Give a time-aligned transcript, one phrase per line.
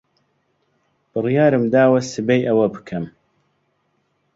[1.11, 3.05] بڕیارم داوە سبەی ئەوە بکەم.